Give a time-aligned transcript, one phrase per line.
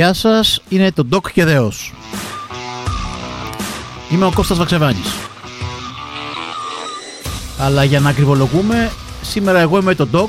[0.00, 1.92] Γεια σας, είναι το Doc και Δέος.
[4.12, 5.14] Είμαι ο Κώστας Βαξεβάνης.
[7.58, 8.90] Αλλά για να ακριβολογούμε,
[9.22, 10.28] σήμερα εγώ είμαι το Doc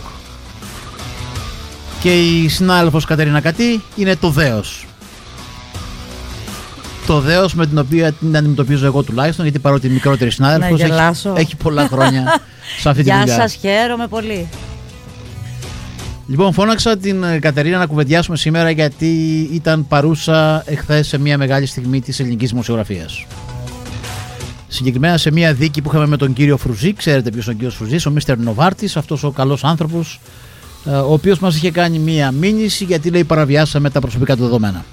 [2.02, 4.86] και η συνάδελφος Κατερίνα Κατή είναι το Δέος.
[7.08, 10.86] Το Δέος με την οποία την αντιμετωπίζω εγώ τουλάχιστον, γιατί παρότι η μικρότερη συνάδελφος Να
[10.86, 11.34] έχει, γελάσω.
[11.38, 12.40] έχει πολλά χρόνια
[12.80, 13.36] σε αυτή τη Γεια δουλειά.
[13.36, 14.50] σας, χαίρομαι πολύ.
[16.28, 21.66] Λοιπόν, φώναξα την ε, Κατερίνα να κουβεντιάσουμε σήμερα γιατί ήταν παρούσα εχθές σε μια μεγάλη
[21.66, 23.26] στιγμή της ελληνικής δημοσιογραφίας.
[24.68, 27.76] Συγκεκριμένα σε μια δίκη που είχαμε με τον κύριο Φρουζή, ξέρετε ποιος είναι ο κύριος
[27.76, 30.20] Φρουζής, ο Μίστερ Νοβάρτης, αυτός ο καλός άνθρωπος,
[30.86, 34.86] ε, ο οποίος μας είχε κάνει μια μήνυση γιατί λέει παραβιάσαμε τα προσωπικά του δεδομένα.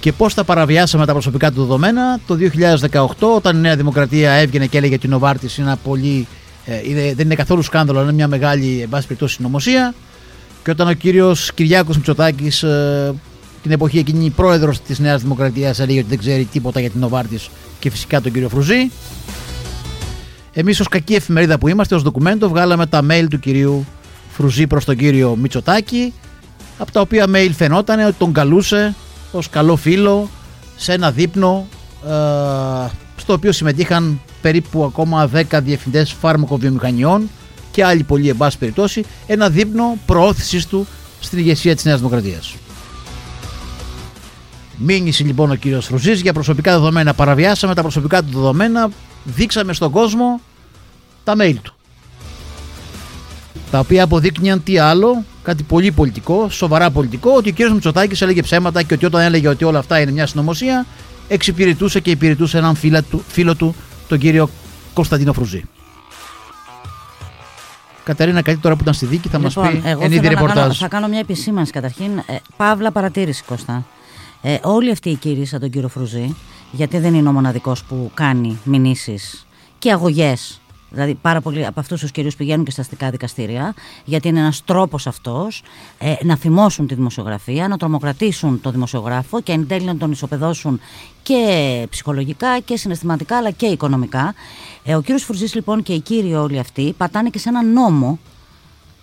[0.00, 4.66] Και πώς τα παραβιάσαμε τα προσωπικά του δεδομένα το 2018 όταν η Νέα Δημοκρατία έβγαινε
[4.66, 8.12] και έλεγε ότι ο Νοβάρτης είναι ένα πολύ ε, είναι- δεν είναι καθόλου σκάνδαλο, είναι
[8.12, 9.94] μια μεγάλη εν πάση περιπτώσει συνωμοσία.
[10.64, 12.64] Και όταν ο κύριος Κυριάκος Μητσοτάκης,
[13.62, 17.48] την εποχή εκείνη πρόεδρος της Νέας Δημοκρατίας, έλεγε ότι δεν ξέρει τίποτα για την Νοβάρτης
[17.78, 18.90] και φυσικά τον κύριο Φρουζή.
[20.52, 23.86] Εμείς, ως κακή εφημερίδα που είμαστε, ως ντοκουμέντο, βγάλαμε τα mail του κυρίου
[24.30, 26.12] Φρουζή προς τον κύριο Μητσοτάκη,
[26.78, 28.94] από τα οποία mail φαινόταν ότι τον καλούσε
[29.32, 30.30] ως καλό φίλο
[30.76, 31.66] σε ένα δείπνο
[32.06, 32.10] ε,
[33.16, 37.30] στο οποίο συμμετείχαν περίπου ακόμα 10 διευθυντές φάρμακοβιομηχανιών
[37.70, 40.86] και άλλοι πολλοί εν πάση περιπτώσει ένα δείπνο προώθησης του
[41.20, 42.54] στην ηγεσία της Νέας Δημοκρατίας.
[44.76, 47.14] Μήνυσε λοιπόν ο κύριος Ρουζής για προσωπικά δεδομένα.
[47.14, 48.90] Παραβιάσαμε τα προσωπικά του δεδομένα,
[49.24, 50.40] δείξαμε στον κόσμο
[51.24, 51.74] τα mail του.
[53.70, 58.42] Τα οποία αποδείκνυαν τι άλλο, κάτι πολύ πολιτικό, σοβαρά πολιτικό, ότι ο κύριος Μητσοτάκης έλεγε
[58.42, 60.86] ψέματα και ότι όταν έλεγε ότι όλα αυτά είναι μια συνωμοσία,
[61.28, 63.74] εξυπηρετούσε και υπηρετούσε έναν φίλο του, φίλο του
[64.08, 64.50] τον κύριο
[64.94, 65.62] Κωνσταντίνο Φρουζή.
[68.04, 70.30] Κατερίνα, κάτι τώρα που ήταν στη δίκη θα μας λοιπόν, πει εγώ εν είδη θέλω
[70.30, 70.78] να κάνω, ρεπορτάζ.
[70.78, 72.18] θα κάνω μια επισήμανση καταρχήν.
[72.26, 73.86] Ε, παύλα παρατήρηση, Κώστα.
[74.42, 76.34] Ε, όλοι αυτοί οι κύριοι σαν τον κύριο Φρουζή,
[76.70, 79.46] γιατί δεν είναι ο μοναδικός που κάνει μηνύσεις
[79.78, 80.60] και αγωγές
[80.90, 83.74] Δηλαδή, πάρα πολλοί από αυτούς τους κυρίους πηγαίνουν και στα αστικά δικαστήρια,
[84.04, 85.62] γιατί είναι ένας τρόπος αυτός
[85.98, 90.80] ε, να θυμώσουν τη δημοσιογραφία, να τρομοκρατήσουν τον δημοσιογράφο και εν τέλει να τον ισοπεδώσουν
[91.22, 94.34] και ψυχολογικά και συναισθηματικά αλλά και οικονομικά.
[94.84, 98.18] Ε, ο κύριος Φουρζής λοιπόν και οι κύριοι όλοι αυτοί πατάνε και σε ένα νόμο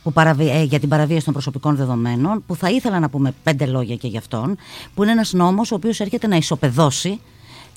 [0.03, 0.49] που παραβι...
[0.49, 4.07] ε, για την παραβίαση των προσωπικών δεδομένων, που θα ήθελα να πούμε πέντε λόγια και
[4.07, 4.57] γι' αυτόν,
[4.93, 7.19] που είναι ένας νόμος ο οποίος έρχεται να ισοπεδώσει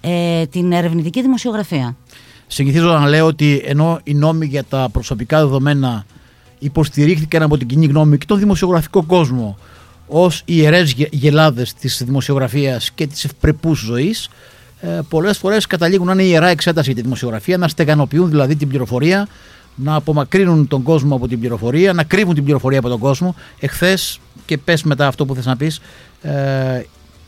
[0.00, 1.96] ε, την ερευνητική δημοσιογραφία.
[2.46, 6.06] Συνηθίζω να λέω ότι ενώ οι νόμοι για τα προσωπικά δεδομένα
[6.58, 9.58] υποστηρίχθηκαν από την κοινή γνώμη και τον δημοσιογραφικό κόσμο
[10.06, 14.28] ως ιερές γε- γελάδες της δημοσιογραφίας και της ευπρεπούς ζωής,
[14.80, 18.68] ε, πολλές φορές καταλήγουν να είναι ιερά εξέταση για τη δημοσιογραφία, να στεγανοποιούν δηλαδή την
[18.68, 19.28] πληροφορία,
[19.74, 23.34] να απομακρύνουν τον κόσμο από την πληροφορία, να κρύβουν την πληροφορία από τον κόσμο.
[23.60, 25.80] Εχθές, και πες μετά αυτό που θες να πεις,
[26.22, 26.82] ε,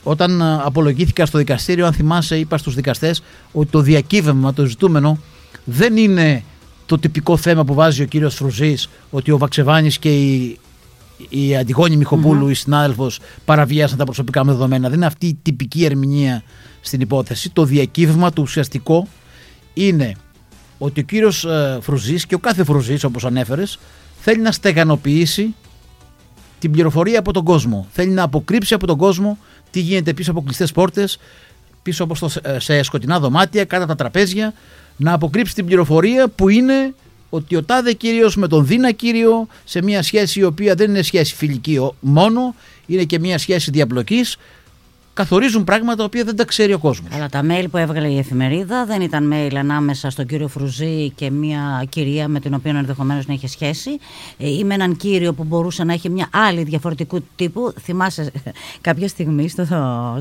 [0.08, 5.18] όταν ε, απολογήθηκα στο δικαστήριο, αν θυμάσαι, είπα στους δικαστές ότι το διακύβευμα, το ζητούμενο,
[5.64, 6.42] δεν είναι
[6.86, 10.58] το τυπικό θέμα που βάζει ο κύριος Φρουζής, ότι ο Βαξεβάνης και η,
[11.28, 14.88] η Αντιγόνη Μιχοπούλου, η συνάδελφος, παραβίασαν τα προσωπικά μου δεδομένα.
[14.88, 16.42] Δεν είναι αυτή η τυπική ερμηνεία
[16.80, 17.50] στην υπόθεση.
[17.50, 19.08] Το διακύβευμα, το ουσιαστικό,
[19.74, 20.12] είναι
[20.78, 23.78] ότι ο κύριος ε, Φρουζής και ο κάθε Φρουζής, όπως ανέφερες,
[24.20, 25.54] θέλει να στεγανοποιήσει
[26.58, 27.86] την πληροφορία από τον κόσμο.
[27.92, 29.38] Θέλει να αποκρύψει από τον κόσμο
[29.70, 31.18] τι γίνεται πίσω από κλειστές πόρτες,
[31.82, 34.54] πίσω από στο, σε σκοτεινά δωμάτια, κάτω από τα τραπέζια.
[34.96, 36.94] Να αποκρύψει την πληροφορία που είναι
[37.30, 41.02] ότι ο τάδε κύριος με τον Δίνα κύριο σε μια σχέση η οποία δεν είναι
[41.02, 42.54] σχέση φιλική ο- μόνο,
[42.86, 44.36] είναι και μια σχέση διαπλοκής,
[45.18, 47.10] καθορίζουν πράγματα τα οποία δεν τα ξέρει ο κόσμος.
[47.14, 51.30] Αλλά τα mail που έβγαλε η εφημερίδα δεν ήταν mail ανάμεσα στον κύριο Φρουζή και
[51.30, 53.90] μια κυρία με την οποία ενδεχομένως να είχε σχέση
[54.38, 57.74] ε, ή με έναν κύριο που μπορούσε να έχει μια άλλη διαφορετικού τύπου.
[57.80, 58.32] Θυμάσαι
[58.88, 59.66] κάποια στιγμή στο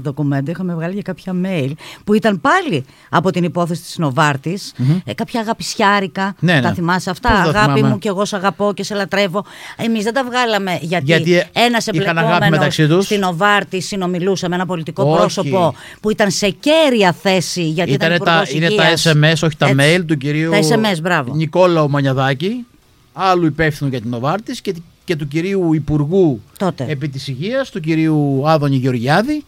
[0.02, 1.72] ντοκουμέντο είχαμε βγάλει για κάποια mail
[2.04, 4.74] που ήταν πάλι από την υπόθεση της Νοβάρτης
[5.06, 6.36] ε, κάποια αγαπησιάρικα.
[6.40, 6.62] Ναι, ναι.
[6.62, 9.46] Τα θυμάσαι αυτά; Πώς τα Αγάπη θυμάμαι; μου και εγώ σε αγαπώ και σε λατρεύω.
[9.78, 13.06] Εμείς δεν τα βγάλαμε γιατί, Γιατί, ε, ένας είχαν αγάπη εμπλεκόμενος μεταξύ τους.
[13.06, 15.18] στην Νοβάρτη συνομιλούσε με ένα πολιτικό Όχι.
[15.18, 19.06] πρόσωπο που ήταν σε κέρια θέση γιατί ήταν Ήτανε τα, υπουργός είναι τα υγείας.
[19.06, 19.78] SMS, όχι τα Έτσι.
[19.80, 21.36] mail του κυρίου Τα SMS, μπράβο.
[21.36, 22.66] Νικόλαου Μανιαδάκη,
[23.14, 24.74] άλλου υπεύθυνου για την Νοβάρτης και,
[25.04, 26.86] και του κυρίου Υπουργού Τότε.
[26.88, 29.44] επί της υγείας, του κυρίου Άδωνη Γεωργιάδη,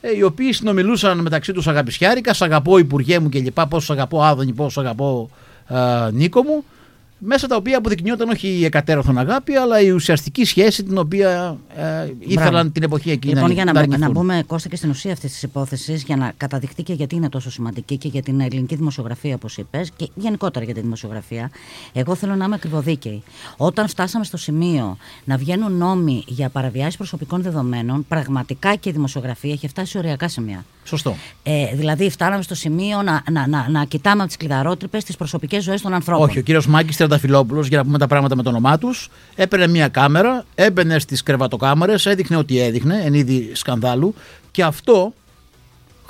[0.00, 3.90] ε, οι οποίοι συνομιλούσαν μεταξύ τους αγαπησιάρικα, σ' αγαπώ Υπουργέ μου και λοιπά, πόσο σ'
[3.90, 5.30] αγαπώ Άδωνη, πόσο σ' αγαπώ
[5.68, 6.64] ε, Νίκο μου.
[7.22, 12.10] Μέσα τα οποία αποδεικνύονταν όχι η εκατέρωθον αγάπη, αλλά η ουσιαστική σχέση την οποία ε,
[12.18, 12.70] ήθελαν Μπράβο.
[12.70, 14.06] την εποχή εκείνη Λοιπόν, να, για να να, μπο- αρνηθούν.
[14.14, 17.28] να μπούμε Κώστα και στην ουσία αυτής της υπόθεσης, για να καταδειχτεί και γιατί είναι
[17.28, 21.50] τόσο σημαντική και για την ελληνική δημοσιογραφία, όπως είπες, και γενικότερα για τη δημοσιογραφία,
[21.92, 23.22] εγώ θέλω να είμαι ακριβοδίκαιη.
[23.56, 29.52] Όταν φτάσαμε στο σημείο να βγαίνουν νόμοι για παραβιάσεις προσωπικών δεδομένων, πραγματικά και η δημοσιογραφία
[29.52, 30.64] έχει φτάσει σε ωριακά σημεία.
[30.90, 31.16] Σωστό.
[31.42, 35.62] Ε, δηλαδή, φτάναμε στο σημείο να, να, να, να κοιτάμε από τις κλειδαρότρυπες τις προσωπικές
[35.62, 36.28] ζωές των ανθρώπων.
[36.28, 39.66] Όχι, ο κύριος Μάκης Τρενταφυλόπουλο, για να πούμε τα πράγματα με το όνομά τους, έπαιρνε
[39.66, 44.14] μια κάμερα, έμπαινε στις κρεβατοκάμαρες, έδειχνε ό,τι έδειχνε εν είδη σκανδάλου
[44.50, 45.12] και αυτό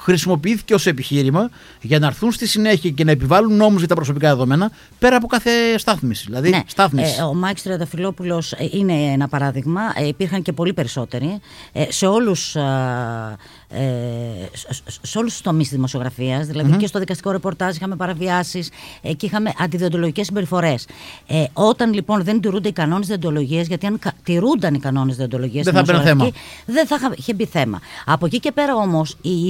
[0.02, 1.50] χρησιμοποιήθηκε ως επιχείρημα
[1.81, 5.26] για να έρθουν στη συνέχεια και να επιβάλλουν νόμους για τα προσωπικά δεδομένα πέρα από
[5.26, 6.25] κάθε στάθμιση.
[6.26, 7.14] Δηλαδή, Ναι, στάθμιση.
[7.19, 9.81] ε, ο Μάκης Τριανταφυλόπουλος ε, είναι ένα παράδειγμα.
[9.97, 11.41] Ε, υπήρχαν και πολύ περισσότεροι.
[11.73, 13.37] Ε, σε όλους, α,
[13.69, 13.81] ε,
[14.52, 18.70] σε- σε- σε όλους τους τομείς της δημοσιογραφίας, δηλαδή και στο δικαστικό ρεπορτάζ είχαμε παραβιάσεις
[19.02, 20.87] ε, και είχαμε αντιδιοντολογικές συμπεριφορές.
[21.26, 25.64] Ε, όταν λοιπόν δεν τηρούνται οι κανόνες διοντολογίας, γιατί αν κα- τηρούνταν οι κανόνες διοντολογίας
[25.64, 27.81] Δεν στη θα έμπαινε δημοσιογραφική, δεν θα είχα- είχε μπει θέμα.
[28.06, 29.47] Από εκεί και πέρα όμως οι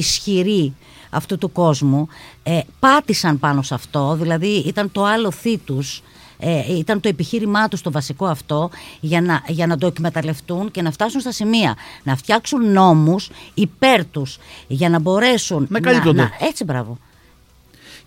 [0.50, 0.74] ισχυροί
[1.10, 2.08] αυτού του κόσμου
[2.42, 5.32] ε, πάτησαν πάνω σε αυτό, δηλαδή ήταν το άλλο
[5.64, 6.02] τους
[6.42, 8.70] ε, ήταν το επιχείρημά τους το βασικό αυτό
[9.00, 14.04] για να, για να το εκμεταλλευτούν και να φτάσουν στα σημεία να φτιάξουν νόμους υπέρ
[14.06, 14.38] τους
[14.68, 16.22] για να μπορέσουν Να να, καλύπτονται.
[16.22, 16.98] να- έτσι μπράβο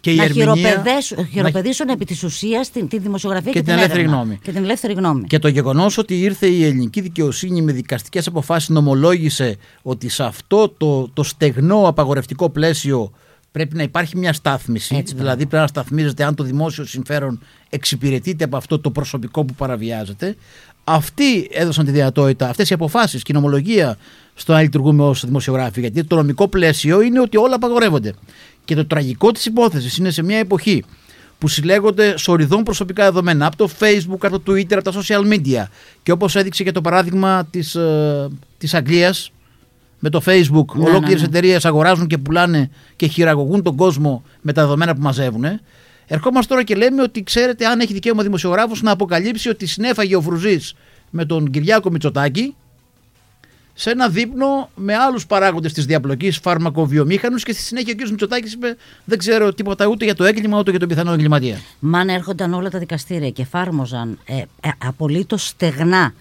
[0.03, 3.65] και η να ερμηνεία- χειροπεδέσουν, να- χειροπεδίσουν επί της ουσίας την, τη δημοσιογραφία Και και,
[3.65, 4.17] την ελεύθερη έρευνα.
[4.17, 4.39] γνώμη.
[4.43, 8.69] και την ελεύθερη γνώμη Και το γεγονός ότι ήρθε η ελληνική δικαιοσύνη με δικαστικές αποφάσεις
[8.69, 13.11] νομολόγησε ότι σε αυτό το, το στεγνό απαγορευτικό πλαίσιο
[13.51, 14.95] πρέπει να υπάρχει μια στάθμιση.
[14.95, 17.39] Έτσι, δηλαδή πρέπει να σταθμίζεται αν το δημόσιο συμφέρον
[17.69, 20.35] εξυπηρετείται από αυτό το προσωπικό που παραβιάζεται.
[20.83, 23.97] Αυτοί έδωσαν τη δυνατότητα, αυτές οι αποφάσεις και η νομολογία
[24.33, 25.79] στο να λειτουργούμε ως δημοσιογράφοι.
[25.79, 28.13] Γιατί το νομικό πλαίσιο είναι ότι όλα απαγορεύονται.
[28.65, 30.83] Και το τραγικό της υπόθεσης είναι σε μια εποχή
[31.37, 35.63] που συλλέγονται σοριδών προσωπικά δεδομένα από το Facebook, από το Twitter, από τα social media.
[36.03, 39.31] Και όπως έδειξε και το παράδειγμα της, ε, της Αγγλίας
[39.99, 41.37] με το Facebook, Ναι, ολόκληρες ναι, ναι.
[41.37, 45.45] εταιρείες αγοράζουν και πουλάνε και χειραγωγούν τον κόσμο με τα δεδομένα που μαζεύουν.
[46.07, 50.21] Ερχόμαστε τώρα και λέμε ότι ξέρετε αν έχει δικαίωμα δημοσιογράφος να αποκαλύψει ότι συνέφαγε ο
[50.21, 50.73] Φρουζής
[51.09, 52.55] με τον Κυριάκο Μητσοτάκη
[53.73, 58.09] σε ένα δείπνο με άλλους παράγοντες της διαπλοκής, φαρμακοβιομήχανους και στη συνέχεια ο κ.
[58.09, 61.57] Μητσοτάκης είπε: Δεν ξέρω τίποτα ούτε για το έγκλημα ούτε για τον πιθανό εγκληματία.
[61.79, 66.13] Μα αν έρχονταν όλα τα δικαστήρια και εφάρμοζαν ε, ε, απολύτως στεγνά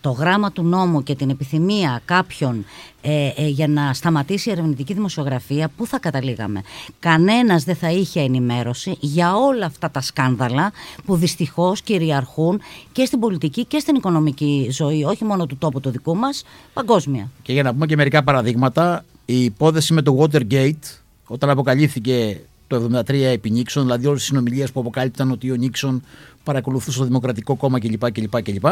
[0.00, 2.64] το γράμμα του νόμου και την επιθυμία κάποιων
[3.02, 6.62] ε, ε, για να σταματήσει η ερευνητική δημοσιογραφία, πού θα καταλήγαμε;
[6.98, 10.72] Κανένας δεν θα είχε ενημέρωση για όλα αυτά τα σκάνδαλα
[11.04, 12.60] που δυστυχώς κυριαρχούν
[12.92, 17.30] και στην πολιτική και στην οικονομική ζωή, όχι μόνο του τόπου του δικού μας, παγκόσμια.
[17.42, 22.88] Και για να πούμε και μερικά παραδείγματα, η υπόθεση με το Watergate, όταν αποκαλύφθηκε το
[23.06, 26.02] 1973 επί Νίξον, δηλαδή όλες τις συνομιλίες που αποκάλυπταν ότι ο Νίξον
[26.44, 28.10] παρακολουθούσε το Δημοκρατικό Κόμμα κλπ.
[28.10, 28.66] κλπ, κλπ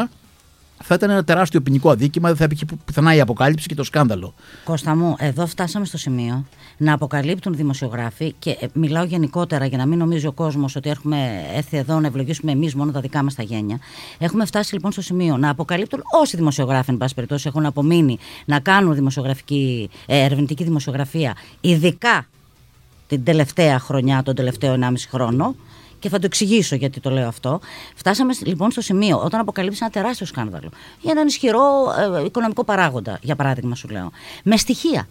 [0.83, 4.35] θα ήταν ένα τεράστιο ποινικό αδίκημα, δεν θα υπήρχε πουθενά η αποκάλυψη και το σκάνδαλο.
[4.65, 6.47] Κώστα μου, εδώ φτάσαμε στο σημείο
[6.77, 11.45] να αποκαλύπτουν δημοσιογράφοι και ε, μιλάω γενικότερα για να μην νομίζει ο κόσμος ότι έχουμε
[11.55, 13.79] έρθει εδώ να ευλογήσουμε εμείς μόνο τα δικά μας τα γένια.
[14.19, 18.61] Έχουμε φτάσει λοιπόν στο σημείο να αποκαλύπτουν όσοι δημοσιογράφοι, εν πάση περιπτώσει, έχουν απομείνει να
[18.61, 22.27] κάνουν δημοσιογραφική, ε, ερευνητική δημοσιογραφία, ειδικά
[23.07, 25.55] την τελευταία χρονιά, τον τελευταίο 1,5 χρόνο.
[25.99, 27.61] Και θα το εξηγήσω γιατί το λέω αυτό.
[27.95, 30.69] Φτάσαμε λοιπόν στο σημείο όταν αποκαλύψει ένα τεράστιο σκάνδαλο
[31.01, 31.61] για έναν ισχυρό
[32.19, 34.11] ε, οικονομικό παράγοντα, για παράδειγμα σου λέω.
[34.45, 35.09] Με στοιχεία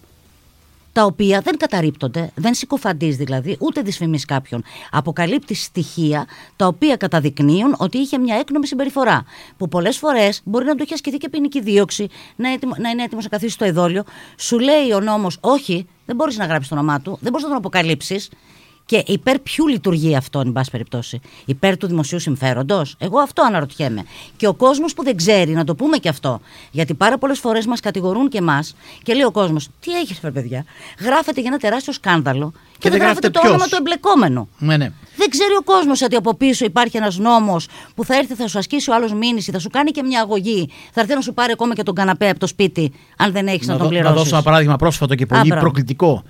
[0.98, 4.64] τα οποία δεν καταρρύπτονται, δεν συκοφαντείς δηλαδή, ούτε δυσφημείς κάποιον.
[4.92, 6.26] Αποκαλύπτει στοιχεία
[6.56, 9.26] τα οποία καταδεικνύουν ότι είχε μια έκνομη συμπεριφορά.
[9.58, 13.04] Που πολλές φορές μπορεί να του έχει ασκηθεί και ποινική δίωξη, να, έτοιμο, να είναι
[13.04, 14.04] έτοιμος να καθίσει στο εδόλιο.
[14.38, 17.50] Σου λέει ο νόμος, Όχι, δεν μπορείς να γράψεις το όνομά του, δεν μπορείς να
[17.50, 18.30] τον αποκαλύψεις.
[18.88, 24.04] Και υπέρ ποιου λειτουργεί αυτό, εν πάση περιπτώσει; Υπέρ του δημοσίου συμφέροντος; Εγώ αυτό αναρωτιέμαι.
[24.38, 26.40] Και ο κόσμος που δεν ξέρει, να το πούμε και αυτό.
[26.72, 30.32] Γιατί πάρα πολλές φορές μας κατηγορούν και εμάς και λέει ο κόσμος, Τι έχεις, ρε
[30.32, 30.66] παιδιά;
[31.00, 33.52] Γράφεται για ένα τεράστιο σκάνδαλο και, Και δεν δεν γράφεται γράφεται το ποιος.
[33.52, 34.50] όνομα του εμπλεκόμενου.
[34.58, 34.90] Ναι, ναι.
[35.18, 38.58] Δεν ξέρει ο κόσμος ότι από πίσω υπάρχει ένας νόμος που θα έρθει, θα σου
[38.58, 40.70] ασκήσει ο άλλος μήνυση, θα σου κάνει και μια αγωγή.
[40.92, 43.68] Θα έρθει να σου πάρει ακόμα και τον καναπέ από το σπίτι, αν δεν έχεις
[43.68, 44.24] να, να, τον δω- να πληρώσεις.
[44.24, 45.62] δώσω ένα παράδειγμα πρόσφατο και Α, πολύ μπράβο.
[45.62, 46.24] προκλητικό.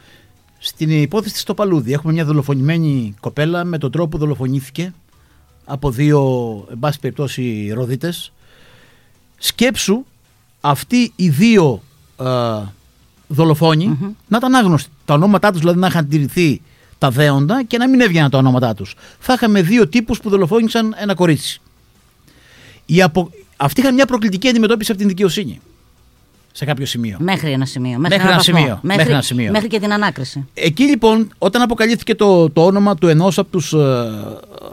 [0.60, 4.94] Στην υπόθεση της Στοπαλούδη έχουμε μια δολοφονημένη κοπέλα με τον τρόπο που δολοφονήθηκε
[5.66, 6.22] από δύο,
[6.72, 8.32] εν πάση περιπτώσει, ροδίτες.
[9.38, 10.06] Σκέψου
[10.62, 11.82] αυτοί οι δύο
[12.20, 12.26] ε,
[13.28, 14.90] δολοφονοι να ήταν άγνωστοι.
[15.06, 16.62] Τα ονόματά τους δηλαδή να είχαν τηρηθεί
[16.98, 18.96] τα δέοντα και να μην έβγαιναν τα ονόματά τους.
[19.20, 21.62] Θα είχαμε δύο τύπους που δολοφόνησαν ένα κορίτσι.
[22.86, 23.30] Οι απο...
[23.58, 25.60] Αυτοί είχαν μια προκλητική αντιμετώπιση από την δικαιοσύνη.
[26.58, 27.18] Σε κάποιο σημείο.
[27.20, 27.98] Μέχρι ένα σημείο.
[27.98, 28.58] Μέχρι, Μέχρι ένα, ένα βαθμό.
[28.58, 28.80] σημείο.
[28.82, 29.52] Μέχρι, Μέχρι ένα σημείο.
[29.52, 30.48] μέχρι και την ανάκριση.
[30.54, 33.78] Εκεί λοιπόν, όταν αποκαλύφθηκε το, το όνομα του ενός από τους ε,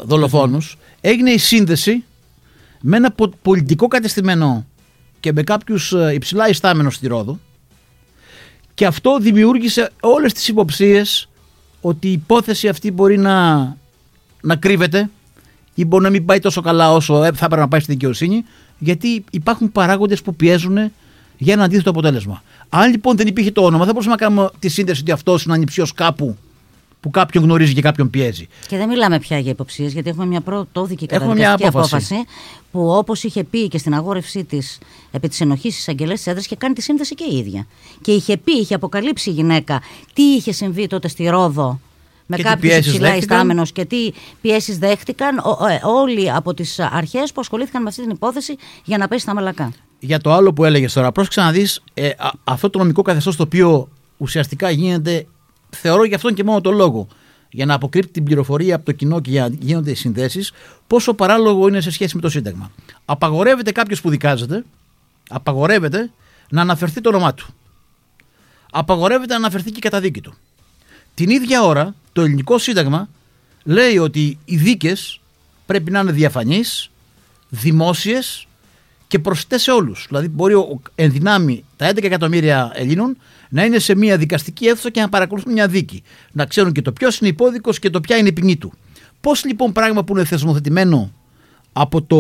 [0.05, 2.05] δολοφόνους, έγινε η σύνδεση
[2.81, 4.67] με ένα πο- πολιτικό κατεστημένο
[5.21, 7.39] και με κάποιους ε, υψηλά ιστάμενους στη Ρόδο
[8.75, 11.29] και αυτό δημιούργησε όλες τις υποψίες
[11.81, 13.55] ότι η υπόθεση αυτή μπορεί να,
[14.41, 15.11] να κρύβεται
[15.75, 18.45] ή μπορεί να μην πάει τόσο καλά όσο ε, θα έπρεπε να πάει στη δικαιοσύνη
[18.79, 20.93] γιατί υπάρχουν παράγοντες που πιέζουν
[21.39, 22.43] για ένα αντίθετο αποτέλεσμα.
[22.69, 25.55] Αν λοιπόν δεν υπήρχε το όνομα, δεν μπορούσαμε να κάνουμε τη σύνδεση ότι αυτός είναι
[25.55, 26.37] ανυψιό κάπου
[27.01, 28.49] που κάποιον γνωρίζει και κάποιον πιέζει.
[28.69, 32.15] Και δεν μιλάμε πια για υποψίες, γιατί έχουμε μια πρωτόδικη Έχουμε μια καταδικαστική απόφαση.
[32.15, 32.29] απόφαση.
[32.71, 34.79] που όπως είχε πει και στην αγόρευσή της
[35.11, 37.67] επί της ενοχής τη αγγελέα της έδρας, είχε κάνει τη σύνδεση και η ίδια.
[38.01, 39.81] Και είχε πει, είχε αποκαλύψει η γυναίκα
[40.13, 41.81] τι είχε συμβεί τότε στη Ρόδο
[42.27, 46.33] με Και τι κάποιους πιέσεις υψηλά δέχτηκαν; ιστάμενους και τι πιέσεις δέχτηκαν; Ο- ε, όλοι
[46.33, 49.73] από τις αρχές που ασχολήθηκαν με αυτή την υπόθεση για να πέσει στα μαλακά.
[49.99, 53.37] Για το άλλο που έλεγες τώρα, πρόσεξε να δει ε, α- αυτό το νομικό καθεστώς
[53.37, 55.27] το οποίο ουσιαστικά γίνεται,
[55.71, 57.07] θεωρώ για αυτόν και μόνο το λόγο,
[57.51, 60.53] για να αποκρύπτει την πληροφορία από το κοινό και για να γίνονται οι συνδέσεις,
[60.87, 62.71] πόσο παράλογο είναι σε σχέση με το Σύνταγμα.
[63.05, 64.65] Απαγορεύεται κάποιος που δικάζεται,
[65.29, 66.11] απαγορεύεται
[66.51, 67.47] να αναφερθεί το όνομά του.
[68.73, 70.35] Απαγορεύεται να αναφερθεί και η καταδίκη του.
[71.15, 73.09] Την ίδια ώρα, το ελληνικό σύνταγμα
[73.65, 75.21] λέει ότι οι δίκες
[75.67, 76.91] πρέπει να είναι διαφανείς,
[77.49, 78.47] δημόσιες
[79.09, 80.05] και προσιτές σε όλους.
[80.09, 83.17] Δηλαδή μπορεί ο, εν δυνάμει τα 11 εκατομμύρια Ελλήνων
[83.49, 86.03] να είναι σε μια δικαστική αίθουσα και να παρακολουθούν μια δίκη.
[86.33, 88.73] Να ξέρουν και το ποιος είναι υπόδικος και το ποια είναι η ποινή του.
[89.21, 91.13] Πώς λοιπόν πράγμα που είναι θεσμοθετημένο
[91.73, 92.19] από το,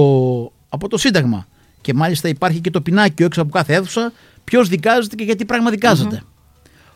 [0.68, 1.46] από το Σύνταγμα;
[1.80, 4.12] Και μάλιστα υπάρχει και το πινάκιο έξω από κάθε αίθουσα
[4.44, 6.22] ποιος δικάζεται και γιατί πράγμα δικάζεται.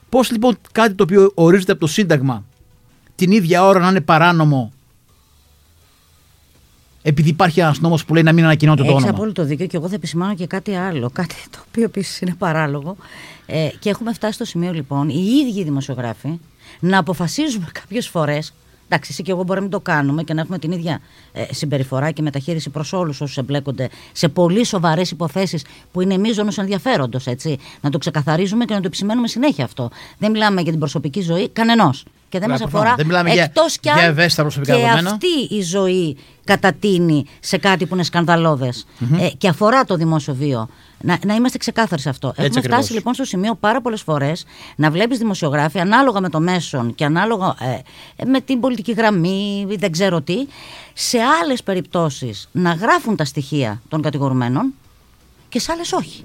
[0.08, 2.44] Πώς λοιπόν κάτι το οποίο ορίζεται από το Σύνταγμα
[3.14, 4.72] την ίδια ώρα να είναι παράνομο
[7.02, 9.76] επειδή υπάρχει ένας νόμος που λέει να μην ανακοινώνεται το Έχεις όνομα; απόλυτο δίκιο και
[9.76, 11.10] εγώ θα επισημάνω και κάτι άλλο.
[11.12, 12.96] Κάτι το οποίο επίσης είναι παράλογο.
[13.46, 16.38] Ε, και έχουμε φτάσει στο σημείο λοιπόν οι ίδιοι οι δημοσιογράφοι
[16.80, 18.54] να αποφασίζουμε κάποιες φορές.
[18.90, 21.00] Εντάξει, εσύ και εγώ μπορούμε να το κάνουμε και να έχουμε την ίδια
[21.32, 26.52] ε, συμπεριφορά και μεταχείριση προς όλους όσους εμπλέκονται σε πολύ σοβαρές υποθέσεις που είναι μείζονο
[26.56, 27.26] ενδιαφέροντος.
[27.80, 29.90] Να το ξεκαθαρίζουμε και να το επισημαίνουμε συνέχεια αυτό.
[30.18, 32.04] Δεν μιλάμε για την προσωπική ζωή κανενός.
[32.30, 32.82] Και δεν Καλά, μας προφανώς.
[32.82, 35.10] αφορά Δεν μιλάμε για- εκτός κι για αν ευαίσθητα προσωπικά και δεδομένα.
[35.10, 38.86] αυτή η ζωή κατατείνει σε κάτι που είναι σκανδαλώδες,
[39.18, 40.68] ε, και αφορά το δημόσιο βίο.
[41.00, 42.28] Να, να είμαστε ξεκάθαροι σε αυτό.
[42.28, 42.66] Έχουμε ακριβώς.
[42.78, 44.44] φτάσει λοιπόν στο σημείο πάρα πολλές φορές
[44.76, 47.54] να βλέπεις δημοσιογράφοι ανάλογα με το μέσον και ανάλογα
[48.16, 50.46] ε, με την πολιτική γραμμή ή δεν ξέρω τι,
[50.92, 54.74] σε άλλες περιπτώσεις να γράφουν τα στοιχεία των κατηγορουμένων
[55.48, 56.24] και σε άλλες όχι.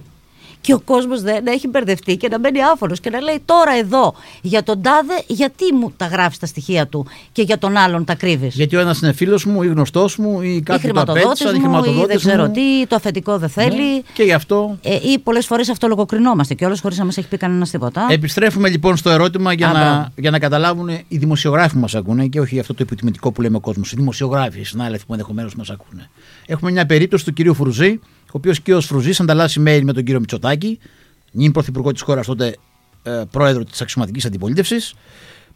[0.65, 4.13] Και ο κόσμος να έχει μπερδευτεί και να μένει άφωνο και να λέει τώρα εδώ
[4.41, 8.15] για τον τάδε, γιατί μου τα γράφεις τα στοιχεία του και για τον άλλον τα
[8.15, 11.23] κρύβεις; Γιατί ο ένας είναι φίλος μου ή γνωστός μου ή Ή κάποιοι το χρηματοδότη
[11.25, 12.51] απέτησαν ή μου, ή δεν χρηματοδότης ξέρω μου.
[12.51, 13.93] τι, το αφεντικό δεν θέλει.
[13.93, 14.01] Ναι.
[14.13, 17.37] Και γι' αυτό Ε, ή πολλές φορές αυτολογοκρινόμαστε και όλος χωρίς να μας έχει πει
[17.37, 18.05] κανένας τίποτα.
[18.09, 20.07] Επιστρέφουμε λοιπόν στο ερώτημα για, Α, να, μπράβο.
[20.15, 23.57] για να καταλάβουν οι δημοσιογράφοι που μας ακούνε και όχι αυτό το υποτιμητικό που λέμε
[23.57, 23.91] ο κόσμος.
[23.91, 26.09] Οι δημοσιογράφοι, οι συνάδελφοι που ενδεχομένως μας ακούνε.
[26.45, 27.99] Έχουμε μια περίπτωση του κυρίου Φρουζή,
[28.33, 30.79] ο οποίος κύριο Φρουζής ανταλλάσσει mail με τον κύριο Μητσοτάκη,
[31.31, 32.55] νυν πρωθυπουργό της χώρας, τότε
[33.03, 34.93] ε, πρόεδρο της αξιωματικής αντιπολίτευσης.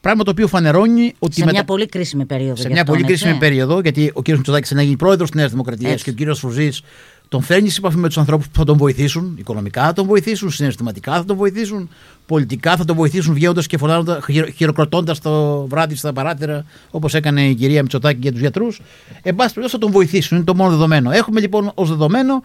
[0.01, 1.33] Πράγμα το οποίο φανερώνει ότι.
[1.33, 2.55] σε μετα- μια πολύ κρίσιμη περίοδο.
[2.55, 3.23] σε για μια αυτόν, πολύ έτσι.
[3.23, 6.03] κρίσιμη περίοδο, γιατί ο κύριος Μητσοτάκης είναι πρόεδρος της Νέας Δημοκρατίας Έτσι.
[6.03, 6.81] και ο κύριος Φρουζής
[7.29, 10.51] τον φέρνεις σε επαφή με τους ανθρώπους που θα τον βοηθήσουν, οικονομικά θα τον βοηθήσουν,
[10.51, 11.89] συναισθηματικά θα τον βοηθήσουν,
[12.25, 14.19] πολιτικά θα τον βοηθήσουν, βγαίνοντας και φωνάζοντα,
[14.55, 18.81] χειροκροτώντας το βράδυ στα παράθυρα, όπως έκανε η κυρία Μητσοτάκη για τους γιατρούς.
[19.21, 21.11] Εν πάση περιπτώσει θα τον βοηθήσουν, είναι το μόνο δεδομένο.
[21.11, 22.43] Έχουμε λοιπόν ως δεδομένο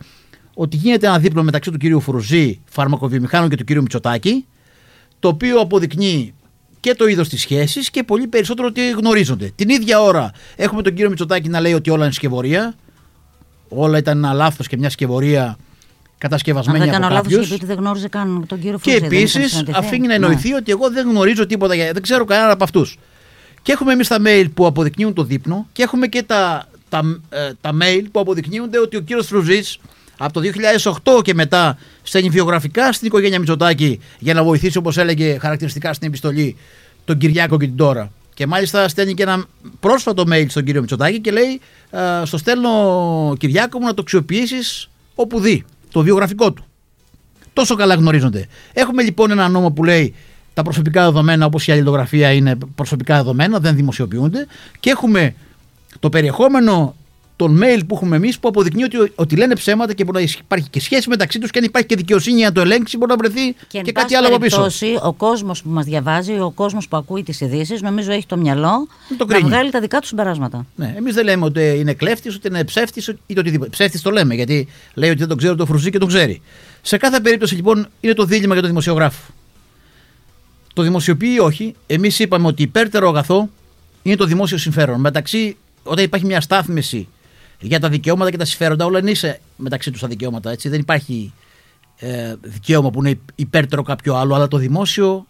[0.54, 4.46] ότι γίνεται ένα δίπλο μεταξύ του κυρίου Φρουζή, φαρμακοβιομηχάνου και του κυρίου Μητσοτάκη,
[5.18, 6.34] το οποίο αποδεικνύει
[6.80, 9.52] και το είδος της σχέσης και πολύ περισσότερο ότι γνωρίζονται.
[9.54, 12.74] Την ίδια ώρα έχουμε τον κύριο Μητσοτάκη να λέει ότι όλα είναι σκευωρία.
[13.76, 15.56] Όλα ήταν ένα λάθος και μια σκευωρία Αν
[16.18, 17.46] κατασκευασμένη δεν από κάνω λάθος, κάποιους.
[17.46, 18.98] είπε ότι δεν γνώριζε καν τον κύριο Και Φρούση.
[19.08, 19.78] δεν είχαν επίσης συναντηθεί.
[19.78, 20.14] αφήνει να Ναι.
[20.14, 22.98] εννοηθεί ότι εγώ δεν γνωρίζω τίποτα, για- δεν ξέρω κανένα από αυτούς.
[23.62, 27.50] Και έχουμε εμείς τα mail που αποδεικνύουν το δείπνο και έχουμε και τα, τα, ε,
[27.60, 29.78] τα mail που αποδεικνύονται ότι ο κύριος Φρουζής
[30.18, 35.38] από το 2008 και μετά στέλνει βιογραφικά στην οικογένεια Μητσοτάκη για να βοηθήσει, όπως έλεγε
[35.38, 36.56] χαρακτηριστικά στην επιστολή,
[37.04, 38.12] τον Κυριάκο και την Τώρα.
[38.34, 39.44] Και μάλιστα στέλνει και ένα
[39.80, 41.60] πρόσφατο mail στον κύριο Μητσοτάκη και λέει:
[41.90, 46.64] «Ε, Στο στέλνω Κυριάκο μου να το αξιοποιήσεις όπου δει, το βιογραφικό του.
[47.52, 48.46] Τόσο καλά γνωρίζονται.
[48.72, 50.14] Έχουμε λοιπόν ένα νόμο που λέει
[50.54, 54.46] τα προσωπικά δεδομένα, όπως η αλληλογραφία είναι προσωπικά δεδομένα, δεν δημοσιοποιούνται.
[54.80, 55.34] Και έχουμε
[56.00, 56.94] το περιεχόμενο
[57.36, 60.68] των mail που έχουμε εμείς που αποδεικνύει ότι, ότι λένε ψέματα και μπορεί να υπάρχει
[60.68, 63.54] και σχέση μεταξύ τους και αν υπάρχει και δικαιοσύνη να το ελέγξει, μπορεί να βρεθεί
[63.68, 64.66] και, και κάτι άλλο από πίσω.
[65.02, 68.88] Ο κόσμος που μας διαβάζει, ο κόσμος που ακούει τις ειδήσεις, νομίζω έχει το μυαλό
[69.16, 70.66] το να βγάλει τα δικά του συμπεράσματα.
[70.74, 73.70] Ναι, εμείς δεν λέμε ότι είναι κλέφτης, ότι είναι ψεύτης ή το οτιδήποτε.
[73.70, 76.42] Ψεύτης το λέμε γιατί λέει ότι δεν τον ξέρω το φρουζί και τον ξέρει.
[76.82, 79.32] Σε κάθε περίπτωση λοιπόν είναι το δίλημα για τον δημοσιογράφο.
[80.74, 81.74] Το δημοσιοποιεί ή όχι.
[81.86, 83.48] Εμείς είπαμε ότι υπέρτερο αγαθό
[84.02, 85.00] είναι το δημόσιο συμφέρον.
[85.00, 87.08] Μεταξύ, όταν υπάρχει μια στάθμιση
[87.62, 90.50] για τα δικαιώματα και τα συμφέροντα, όλα είναι μεταξύ τους τα δικαιώματα.
[90.50, 90.68] Έτσι.
[90.68, 91.32] Δεν υπάρχει
[91.96, 95.26] ε, δικαίωμα που είναι υπέρτερο κάποιο άλλο, αλλά το δημόσιο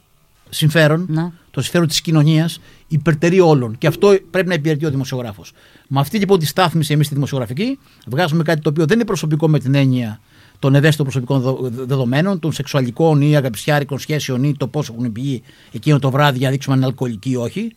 [0.51, 1.33] συμφέρον, να.
[1.51, 3.79] το συμφέρον της κοινωνίας, υπερτερεί όλων.
[3.79, 5.53] Και αυτό πρέπει να υπηρετεί ο δημοσιογράφος.
[5.89, 9.49] Με αυτή λοιπόν τη στάθμιση, εμείς στη δημοσιογραφική, βγάζουμε κάτι το οποίο δεν είναι προσωπικό
[9.49, 10.21] με την έννοια
[10.59, 15.99] των ευαίσθητων προσωπικών δεδομένων, των σεξουαλικών ή αγαπησιάρικων σχέσεων ή το πόσο έχουν πηγεί εκείνο
[15.99, 17.75] το βράδυ για να δείξουμε αν είναι αλκοολική ή όχι.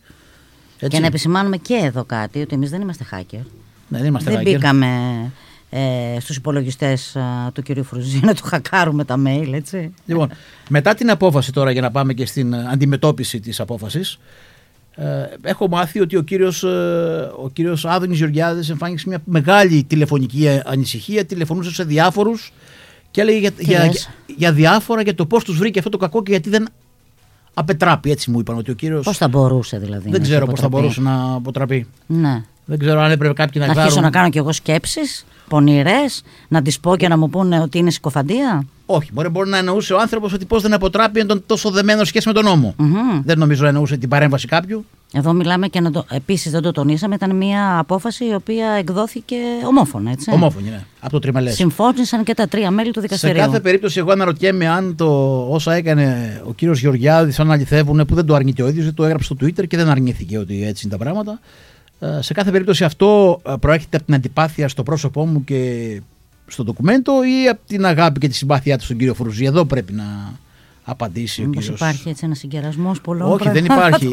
[0.74, 0.88] Έτσι.
[0.88, 3.42] Και να επισημάνουμε και εδώ κάτι, ότι εμείς δεν είμαστε hacker.
[3.88, 4.86] Ναι, δεν είμαστε δεν μπήκαμε
[5.70, 7.16] ε, στους υπολογιστές
[7.52, 9.94] του κυρίου Φρουζή να του χακάρουμε τα mail, έτσι.
[10.06, 10.30] Λοιπόν,
[10.68, 14.18] μετά την απόφαση τώρα για να πάμε και στην αντιμετώπιση της απόφασης,
[14.94, 15.04] ε,
[15.42, 21.24] έχω μάθει ότι ο κύριος, ε, ο κύριος Άδωνης Γεωργιάδης εμφάνισε μια μεγάλη τηλεφωνική ανησυχία,
[21.24, 22.52] τηλεφωνούσε σε διάφορους
[23.10, 23.92] και έλεγε για, για,
[24.36, 26.68] για, διάφορα για το πώς τους βρήκε αυτό το κακό και γιατί δεν
[27.54, 29.04] απετράπει, έτσι μου είπαν ότι ο κύριος...
[29.04, 30.10] Πώς θα μπορούσε δηλαδή.
[30.10, 31.86] Δεν ξέρω πώς θα μπορούσε να αποτραπεί.
[32.06, 32.44] Ναι.
[32.68, 36.62] Δεν ξέρω αν έπρεπε κάποιοι να, να αρχίσω να κάνω κι εγώ σκέψεις, πονηρές, να
[36.62, 38.66] τις πω και να μου πούνε ότι είναι συκοφαντία.
[38.86, 42.28] Όχι, μπορεί, μπορεί να εννοούσε ο άνθρωπος ότι πώς δεν αποτράπει τον τόσο δεμένο σχέση
[42.28, 42.74] με τον νομο
[43.24, 44.84] Δεν νομίζω να εννοούσε την παρέμβαση κάποιου.
[45.12, 46.04] Εδώ μιλάμε και να το.
[46.10, 50.30] Επίσης δεν το τονίσαμε, ήταν μια απόφαση η οποία εκδόθηκε ομόφωνα, έτσι.
[50.32, 50.84] Ομόφωνη, ναι.
[51.00, 51.54] Από το τριμελές.
[51.54, 53.36] Συμφώνησαν και τα τρία μέλη του δικαστηρίου.
[53.36, 58.14] Σε κάθε περίπτωση, εγώ αναρωτιέμαι αν το όσα έκανε ο κύριος Γεωργιάδης, αν αληθεύουν, που
[58.14, 60.96] δεν το αρνείται ο ίδιος, το έγραψε στο Twitter και δεν αρνήθηκε ότι έτσι είναι
[60.96, 61.40] τα πράγματα.
[62.00, 66.00] Ε, σε κάθε περίπτωση αυτό ε, προέρχεται από την αντιπάθεια στο πρόσωπό μου και
[66.46, 69.44] στο ντοκουμέντο ή από την αγάπη και τη συμπάθειά του στον κύριο Φρουζή.
[69.44, 70.04] Εδώ πρέπει να
[70.88, 71.80] απαντήσει Μήπως ο κύριος.
[71.80, 74.10] υπάρχει έτσι ένας συγκερασμός πολλών Όχι, δεν υπάρχει.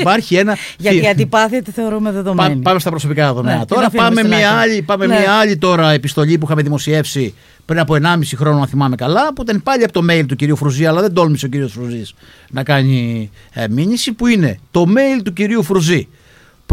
[0.00, 0.56] υπάρχει ένα...
[0.78, 2.62] Γιατί η αντιπάθεια τη θεωρούμε δεδομένη.
[2.62, 3.58] πάμε στα προσωπικά δεδομένα.
[3.58, 5.18] Ναι, τώρα πάμε, μια άλλη, πάμε ναι.
[5.18, 7.34] μια άλλη τώρα επιστολή που είχαμε δημοσιεύσει
[7.64, 10.56] πριν από 1,5 χρόνο, αν θυμάμαι καλά, που ήταν πάλι από το mail του κυρίου
[10.56, 12.02] Φρουζή, αλλά δεν τόλμησε ο κύριος Φρουζή
[12.50, 16.08] να κάνει ε, μήνυση, που είναι το mail του κυρίου Φρουζή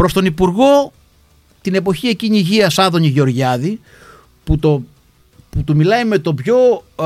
[0.00, 0.92] προς τον Υπουργό
[1.60, 3.80] την εποχή εκείνη υγείας Άδωνη Γεωργιάδη
[4.44, 4.82] που, το,
[5.50, 6.56] που του μιλάει με τον πιο
[7.00, 7.04] ε,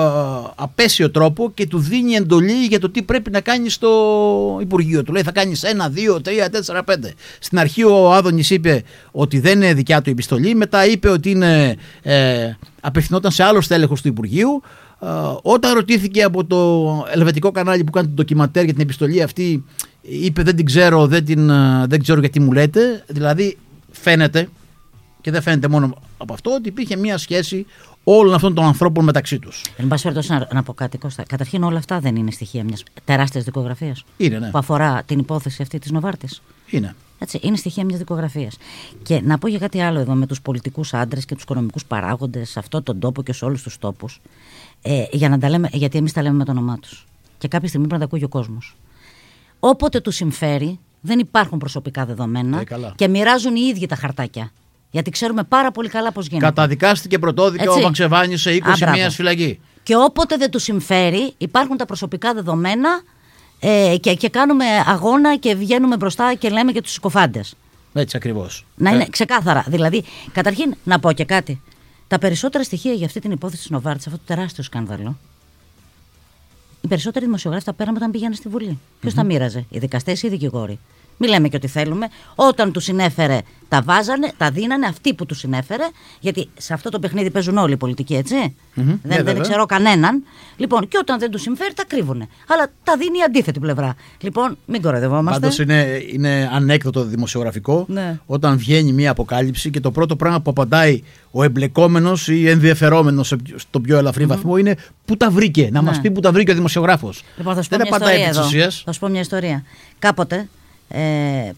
[0.54, 3.90] απέσιο τρόπο και του δίνει εντολή για το τι πρέπει να κάνει στο
[4.60, 5.02] Υπουργείο.
[5.02, 7.14] Του λέει θα κάνεις ένα, δύο, τρία, τέσσερα, πέντε.
[7.38, 11.76] Στην αρχή ο Άδωνης είπε ότι δεν είναι δικιά του επιστολή, μετά είπε ότι είναι,
[12.02, 14.62] ε, απευθυνόταν σε άλλο στέλεχος του Υπουργείου.
[15.04, 19.64] Ε, όταν ρωτήθηκε από το ελβετικό κανάλι που κάνει το ντοκιματέρ για την επιστολή αυτή
[20.02, 23.04] είπε δεν την ξέρω, δεν, την, ε, δεν ξέρω γιατί μου λέτε.
[23.06, 23.58] Δηλαδή
[23.90, 24.48] φαίνεται
[25.20, 27.66] και δεν φαίνεται μόνο από αυτό ότι υπήρχε μια σχέση
[28.04, 29.62] όλων αυτών των ανθρώπων μεταξύ τους.
[29.76, 31.22] Εν πάση περιπτώσει, να, να πω κάτι, Κώστα.
[31.22, 34.04] Καταρχήν, όλα αυτά δεν είναι στοιχεία μιας τεράστιας δικογραφίας.
[34.16, 34.50] Είναι, ναι.
[34.50, 36.42] Που αφορά την υπόθεση αυτή της Νοβάρτης.
[36.70, 36.94] Είναι.
[37.18, 38.56] Έτσι, είναι στοιχεία μιας δικογραφίας.
[39.02, 42.50] Και να πω για κάτι άλλο εδώ με τους πολιτικούς άντρες και τους οικονομικούς παράγοντες
[42.50, 44.20] σε αυτόν τον τόπο και σε όλους τους τόπους.
[44.86, 47.06] Ε, για να τα λέμε, γιατί εμείς τα λέμε με το όνομά τους.
[47.38, 48.76] Και κάποια στιγμή πρέπει να τα ακούει ο κόσμος
[49.68, 52.64] όποτε του συμφέρει, δεν υπάρχουν προσωπικά δεδομένα ε,
[52.96, 54.50] και μοιράζουν οι ίδιοι τα χαρτάκια.
[54.90, 56.46] Γιατί ξέρουμε πάρα πολύ καλά πώς γίνεται.
[56.46, 59.60] Καταδικάστηκε πρωτόδικα ο Μαξεβάνη σε 20 μήνε φυλακή.
[59.82, 63.02] Και όποτε δεν του συμφέρει, υπάρχουν τα προσωπικά δεδομένα
[63.60, 67.54] ε, και, και κάνουμε αγώνα και βγαίνουμε μπροστά και λέμε και τους συκοφάντες.
[67.92, 68.66] Έτσι ακριβώς.
[68.74, 69.08] Να είναι ε.
[69.10, 69.64] ξεκάθαρα.
[69.68, 71.60] Δηλαδή, καταρχήν να πω και κάτι.
[72.14, 75.16] Τα περισσότερα στοιχεία για αυτή την υπόθεση τη Νοβάρτη, αυτό το τεράστιο σκάνδαλο,
[76.80, 78.78] οι περισσότεροι δημοσιογράφοι τα πέραμε όταν πήγαιναν στη Βουλή.
[79.00, 80.78] Ποιος τα μοίραζε, οι δικαστές ή οι δικηγόροι;
[81.16, 82.08] Μην λέμε και ότι θέλουμε.
[82.34, 85.84] Όταν τους συνέφερε, τα βάζανε, τα δίνανε αυτοί που τους συνέφερε.
[86.20, 88.56] Γιατί σε αυτό το παιχνίδι παίζουν όλοι οι πολιτικοί, έτσι.
[88.76, 88.98] Mm-hmm.
[89.02, 90.22] Δεν, δεν ξέρω κανέναν.
[90.56, 92.28] Λοιπόν, και όταν δεν τους συμφέρει, τα κρύβουνε.
[92.48, 93.94] Αλλά τα δίνει η αντίθετη πλευρά.
[94.20, 95.40] Λοιπόν, μην κοροϊδευόμαστε.
[95.40, 98.18] Πάντως είναι, είναι ανέκδοτο δημοσιογραφικό ναι.
[98.26, 103.80] όταν βγαίνει μια αποκάλυψη και το πρώτο πράγμα που απαντάει ο εμπλεκόμενος ή ενδιαφερόμενος στο
[103.80, 104.28] πιο ελαφρύ mm-hmm.
[104.28, 105.90] βαθμό είναι πού τα βρήκε; Να ναι.
[105.90, 107.22] μα πει πού τα βρήκε ο δημοσιογράφος.
[107.36, 109.64] Λοιπόν, θα σου πω δεν μια ιστορία Θα σου πω μια ιστορία.
[109.98, 110.48] Κάποτε ε,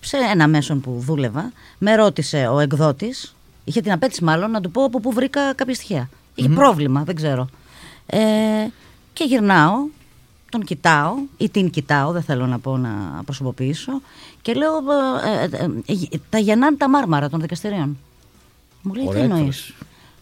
[0.01, 3.35] σε ένα μέσον που δούλευα, με ρώτησε ο εκδότης,
[3.65, 6.09] είχε την απέτηση μάλλον να του πω από πού βρήκα κάποια στοιχεία.
[6.55, 7.49] πρόβλημα, δεν ξέρω.
[8.07, 8.19] Ε,
[9.13, 9.75] και γυρνάω,
[10.51, 14.01] τον κοιτάω ή την κοιτάω, δεν θέλω να πω να προσωποποιήσω
[14.43, 14.73] και λέω
[15.25, 17.99] ε, ε, ε τα γεννάνε τα μάρμαρα των δικαστηρίων.
[18.83, 19.75] Μου λέει τι εννοείς;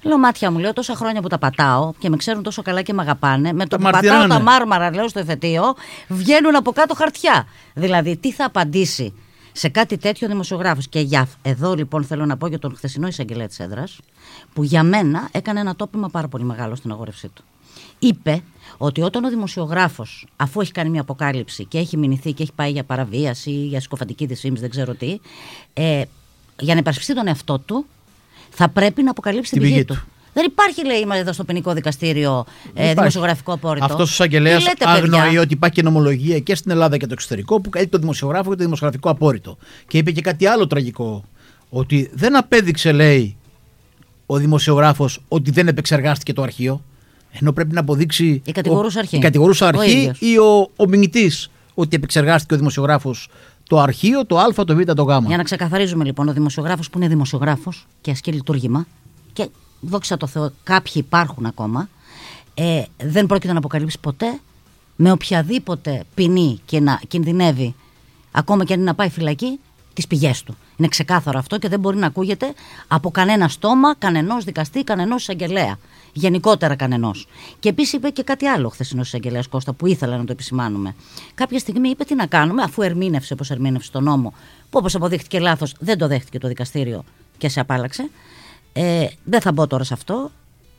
[0.04, 2.92] Λέω μάτια μου, λέω τόσα χρόνια που τα πατάω και με ξέρουν τόσο καλά και
[2.92, 3.52] με αγαπάνε.
[3.52, 5.74] Με το που πατάω τα μάρμαρα, λέω στο εφετείο,
[6.08, 7.46] βγαίνουν από κάτω χαρτιά.
[7.74, 9.14] Δηλαδή, τι θα απαντήσει
[9.52, 10.88] σε κάτι τέτοιο δημοσιογράφος.
[10.88, 13.98] Και για, εδώ λοιπόν θέλω να πω για τον χθεσινό εισαγγελέα της έδρας,
[14.52, 17.44] που για μένα έκανε ένα τόπιμα πάρα πολύ μεγάλο στην αγόρευσή του.
[17.98, 18.42] Είπε
[18.76, 22.70] ότι όταν ο δημοσιογράφος, αφού έχει κάνει μια αποκάλυψη και έχει μηνυθεί και έχει πάει
[22.70, 25.20] για παραβίαση, για σκοφαντική δυσφήμιση, δεν ξέρω τι,
[25.72, 26.02] ε,
[26.60, 27.86] για να υπερασπιστεί τον εαυτό του,
[28.54, 30.02] θα πρέπει να αποκαλύψει την πηγή του.
[30.32, 33.84] Δεν υπάρχει, λέει, εδώ στο ποινικό δικαστήριο ε, δημοσιογραφικό απόρριτο.
[33.84, 37.70] Αυτός ο εισαγγελέας αγνοεί ότι υπάρχει και νομολογία και στην Ελλάδα και το εξωτερικό που
[37.70, 39.56] καλύπτει το δημοσιογράφο και το δημοσιογραφικό απόρριτο.
[39.88, 41.24] Και είπε και κάτι άλλο τραγικό.
[41.68, 43.36] Ότι δεν απέδειξε, λέει,
[44.26, 46.84] ο δημοσιογράφος ότι δεν επεξεργάστηκε το αρχείο.
[47.30, 48.42] Ενώ πρέπει να αποδείξει.
[48.44, 49.16] Η κατηγορούσα αρχή.
[49.16, 53.28] Η κατηγορούσα αρχή ή ο, ο μηνυτής ότι επεξεργάστηκε ο δημοσιογράφος
[53.68, 55.26] το αρχείο, το Α, το Β, το Γ.
[55.26, 58.86] Για να ξεκαθαρίζουμε λοιπόν, ο δημοσιογράφος που είναι δημοσιογράφος και ασκεί λειτουργήμα
[59.32, 59.48] και
[59.80, 61.88] δόξα τω Θεώ, κάποιοι υπάρχουν ακόμα,
[62.54, 64.40] ε, δεν πρόκειται να αποκαλύψει ποτέ
[64.96, 67.74] με οποιαδήποτε ποινή και να κινδυνεύει,
[68.30, 69.58] ακόμα και αν είναι να πάει φυλακή,
[69.94, 70.56] τις πηγές του.
[70.76, 72.52] Είναι ξεκάθαρο αυτό και δεν μπορεί να ακούγεται
[72.88, 75.78] από κανένα στόμα, κανενός δικαστή, κανενός εισαγγελέα.
[76.16, 77.26] Γενικότερα κανενός.
[77.58, 80.94] Και επίσης είπε και κάτι άλλο ο χθεσινός εισαγγελέας Κώστα που ήθελα να το επισημάνουμε.
[81.34, 84.32] Κάποια στιγμή είπε τι να κάνουμε, αφού ερμήνευσε όπως ερμήνευσε τον νόμο,
[84.70, 87.04] που όπως αποδείχτηκε λάθος δεν το δέχτηκε το δικαστήριο
[87.38, 88.10] και σε απάλαξε.
[88.72, 90.30] Ε, δεν θα μπω τώρα σε αυτό.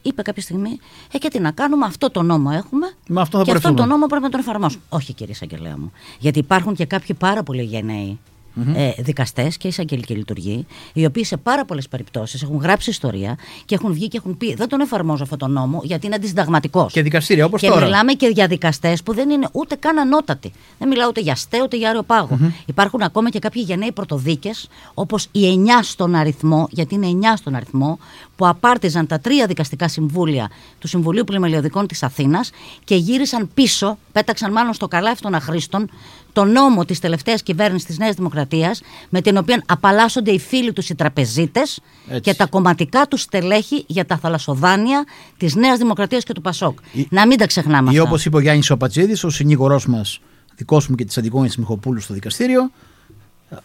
[0.01, 0.79] Είπε κάποια στιγμή,
[1.11, 2.93] Ε, και τι να κάνουμε, αυτό το νόμο έχουμε.
[3.07, 4.83] Με αυτό θα και αυτό το νόμο πρέπει να τον εφαρμόσουμε.
[4.89, 5.91] Όχι, κύριε Εισαγγελέα μου.
[6.19, 8.19] Γιατί υπάρχουν και κάποιοι πάρα πολύ γενναίοι
[8.57, 8.75] mm-hmm.
[8.75, 13.75] ε, δικαστές και εισαγγελικοί λειτουργοί, οι οποίοι σε πάρα πολλές περιπτώσεις έχουν γράψει ιστορία και
[13.75, 16.87] έχουν βγει και έχουν πει: Δεν τον εφαρμόζω αυτόν τον νόμο γιατί είναι αντισυνταγματικό.
[16.91, 17.79] Και δικαστήρια όπως τώρα.
[17.79, 20.51] Και μιλάμε και για δικαστές που δεν είναι ούτε καν ανώτατοι.
[20.79, 22.39] Δεν μιλάω ούτε για ΣΤΕ ούτε για άριο πάγο.
[22.41, 22.51] Mm-hmm.
[22.65, 27.55] Υπάρχουν ακόμα και κάποιοι γενναίοι πρωτοδίκες, όπως οι 9 στον αριθμό, γιατί είναι 9 στον
[27.55, 27.99] αριθμό,
[28.35, 32.49] που απάρτιζαν τα τρία δικαστικά συμβούλια του Συμβουλίου Πλημελιωδικών της Αθήνας
[32.83, 35.89] και γύρισαν πίσω, πέταξαν μάλλον στο καλάφι των αχρήστων,
[36.33, 40.89] το νόμο της τελευταίας κυβέρνησης της Νέας Δημοκρατίας, με την οποία απαλλάσσονται οι φίλοι τους
[40.89, 41.79] οι τραπεζίτες
[42.21, 45.05] και τα κομματικά τους στελέχη για τα θαλασσοδάνεια
[45.37, 46.79] της Νέας Δημοκρατίας και του Πασόκ.
[47.09, 48.01] Να μην τα ξεχνάμε αυτά.
[48.01, 50.19] Ή όπως είπε ο Γιάννης Οπατζίδη, ο συνήγορός μας,
[50.55, 52.71] δικός μου και της Αντιγόνη Μιχοπούλου στο δικαστήριο,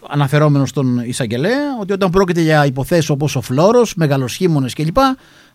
[0.09, 4.97] αναφερόμενος στον εισαγγελέα, ότι όταν πρόκειται για υποθέσεις όπως ο Φλόρο, μεγαλοσχήμονες κλπ.,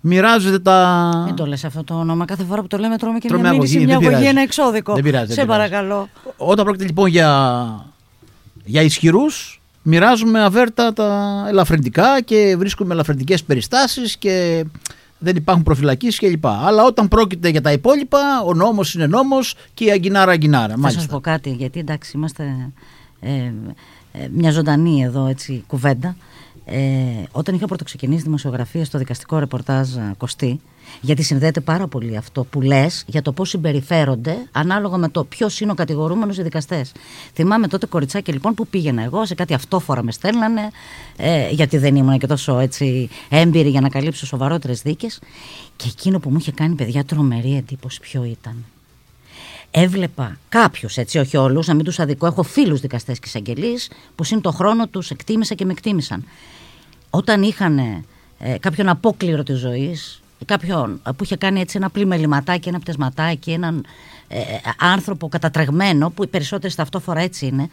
[0.02, 1.12] μοιράζεται τα.
[1.26, 2.26] Μην το λες αυτό το όνομα.
[2.26, 4.94] Κάθε φορά που το λέμε τρώμε και τρώμε μια μήνυση, μια αγωγή, ένα εξώδικο.
[4.94, 5.34] Δεν πειράζει.
[5.34, 6.10] Σε παρακαλώ.
[6.38, 7.86] Όταν πρόκειται λοιπόν για,
[8.66, 14.66] για ισχυρούς, μοιράζουμε αβέρτα τα ελαφρυντικά και βρίσκουμε ελαφρυντικές περιστάσεις και
[15.18, 16.46] δεν υπάρχουν προφυλακίσει κλπ.
[16.48, 20.76] Αλλά όταν πρόκειται για τα υπόλοιπα, ο νόμος είναι νόμος και η αγκινάρα αγκινάρα.
[20.82, 22.72] Θα σας πω κάτι, γιατί εντάξει, είμαστε
[23.20, 23.54] ε, ε,
[24.32, 26.16] μια ζωντανή εδώ έτσι, κουβέντα.
[26.66, 26.80] Ε,
[27.32, 30.60] όταν είχα πρωτοξεκινήσει δημοσιογραφία στο δικαστικό ρεπορτάζ Κωστή,
[31.02, 35.60] γιατί συνδέεται πάρα πολύ αυτό που λες για το πώς συμπεριφέρονται ανάλογα με το ποιος
[35.60, 36.92] είναι ο κατηγορούμενος οι δικαστές.
[37.34, 40.70] Θυμάμαι τότε κοριτσάκι λοιπόν που πήγαινα εγώ, σε κάτι αυτόφορα με στέλνανε,
[41.18, 45.20] ε, γιατί δεν ήμουν και τόσο έτσι έμπειρη για να καλύψω σοβαρότερες δίκες.
[45.76, 48.66] Και εκείνο που μου είχε κάνει παιδιά τρομερή εντύπωση ποιο ήταν.
[49.78, 52.26] Έβλεπα κάποιους, έτσι, όχι όλους, να μην τους αδικό.
[52.26, 56.26] Έχω φίλους δικαστές και εισαγγελείς που συν το χρόνο τους εκτίμησα και με εκτίμησαν
[57.10, 58.04] όταν είχαν ε,
[58.60, 63.86] κάποιον απόκληρο της ζωής, κάποιον που είχε κάνει έτσι ένα πλημεληματάκι, ένα πτεσματάκι, έναν
[64.28, 64.42] ε,
[64.80, 67.70] άνθρωπο κατατρεγμένο, που οι περισσότεροι στα αυτό φορά έτσι είναι,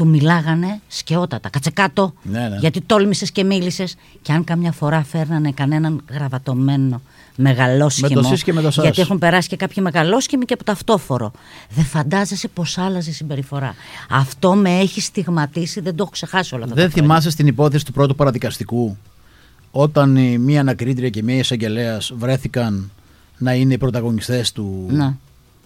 [0.00, 1.48] του μιλάγανε σκαιότατα.
[1.48, 2.56] Κάτσε κάτω, ναι, ναι.
[2.56, 3.96] γιατί τόλμησες και μίλησες.
[4.22, 7.00] Και αν καμιά φορά φέρνανε κανέναν γραβατωμένο
[7.36, 8.20] μεγαλόσχημο.
[8.52, 11.32] Με το γιατί έχουν περάσει και κάποιοι μεγαλόσχημοι και από το αυτόφορο.
[11.70, 13.74] Δεν φαντάζεσαι πώ άλλαζε η συμπεριφορά.
[14.10, 16.76] Αυτό με έχει στιγματίσει, δεν το έχω ξεχάσει όλα αυτά.
[16.76, 18.96] Δεν θυμάσαι στην υπόθεση του πρώτου παραδικαστικού,
[19.70, 22.90] όταν η μία ανακρίτρια και μία εισαγγελέας βρέθηκαν
[23.38, 25.16] να είναι οι πρωταγωνιστές του να.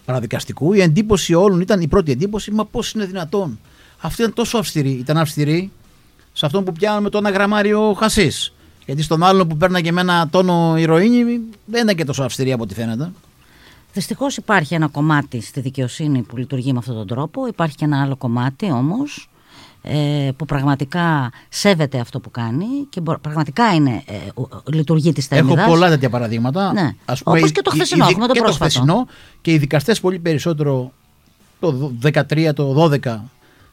[0.05, 0.73] παραδικαστικού.
[0.73, 3.59] Η εντύπωση όλων ήταν η πρώτη εντύπωση, μα πώς είναι δυνατόν.
[4.05, 4.91] Αυτή ήταν τόσο αυστηρή.
[4.91, 5.71] Ήταν αυστηρή
[6.33, 8.53] σε αυτόν που πιάνουμε το ένα γραμμάριο χασίς.
[8.85, 12.63] Γιατί στον άλλο που παίρναγε με ένα τόνο ηρωίνη δεν ήταν και τόσο αυστηρή από
[12.63, 13.11] ό,τι φαίνεται.
[13.93, 17.47] Δυστυχώς υπάρχει ένα κομμάτι στη δικαιοσύνη που λειτουργεί με αυτόν τον τρόπο.
[17.47, 19.29] Υπάρχει και ένα άλλο κομμάτι όμως
[19.81, 24.15] ε, που πραγματικά σέβεται αυτό που κάνει και πραγματικά είναι, ε,
[24.71, 25.57] λειτουργεί της θέμηδας.
[25.57, 26.73] Έχω πολλά τέτοια παραδείγματα.
[26.73, 26.95] Ναι.
[27.05, 28.63] Ας πούμε, Όπως και το χθεσινό, έχουμε το και πρόσφατο.
[28.63, 29.07] Το χθεσινό
[29.41, 30.91] και οι δικαστές πολύ περισσότερο
[31.59, 33.19] το 13, το 12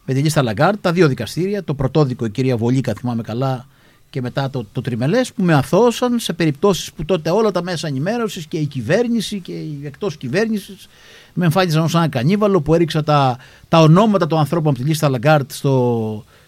[0.04, 3.66] με τη λίστα Λαγκάρντ, τα δύο δικαστήρια, το πρωτόδικο η κυρία Βολίκα θυμάμαι καλά
[4.10, 7.86] και μετά το, το τριμελές που με αθώωσαν σε περιπτώσεις που τότε όλα τα μέσα
[7.88, 10.88] ενημέρωσης και η κυβέρνηση και η εκτός κυβέρνησης
[11.34, 13.38] με εμφάνιζαν ως ένα κανίβαλο που έριξα τα,
[13.68, 16.41] τα ονόματα των ανθρώπων από τη λίστα Λαγκάρντ στο, ε,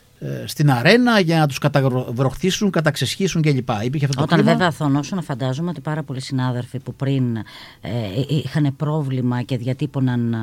[0.46, 3.68] στην αρένα για να τους καταβροχθήσουν, καταξεσχίσουν κλπ.
[3.84, 7.90] Υπήρχε αυτό το Όταν κλίμα; βέβαια αθωνώσουν, φαντάζομαι ότι πάρα πολλοί συνάδελφοι που πριν ε,
[8.28, 10.34] είχαν πρόβλημα και διατύπωναν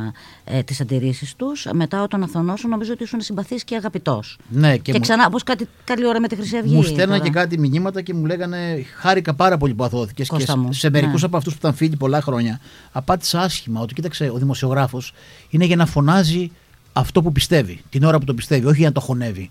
[0.44, 4.38] ε, τις αντιρρήσεις τους, μετά όταν αθωνώσουν, νομίζω ότι ήσουν συμπαθή και αγαπητός.
[4.50, 6.76] Ναι, Και, και, μου, ξανά, όπω κάτι καλή ώρα με τη Χρυσή Αυγή.
[6.76, 7.20] μου στέλναν τώρα.
[7.20, 10.28] και κάτι μηνύματα και μου λέγανε χάρηκα πάρα πολύ που αθώθηκες.
[10.28, 11.28] Και Κώστα σε, μου, σε μερικούς ναι.
[11.28, 12.60] από αυτούς που ήταν φίλοι πολλά χρόνια,
[12.92, 15.14] απάντησα άσχημα ότι κοίταξε, ο δημοσιογράφος
[15.50, 16.52] είναι για να φωνάζει
[16.94, 19.50] αυτό που πιστεύει, την ώρα που το πιστεύει, όχι για να το χωνεύει.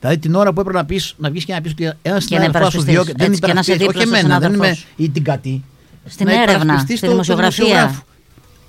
[0.00, 2.52] Δηλαδή την ώρα που έπρεπε να, πεις, να βγεις και να πεις ότι ένας συνάδελφο
[2.52, 2.92] σου υπερασπιστείς.
[2.94, 3.12] διώκει.
[3.16, 5.24] Δεν Έτσι, και να είσαι υπερασπιστείς, όχι δίπλα στο εμένα, δεν είμαι συνάδελφό η την
[5.24, 5.64] κατή.
[6.06, 7.64] Στην να έρευνα, υπερασπιστείς στη το- το δημοσιογραφία.
[7.64, 8.02] δημοσιογράφο.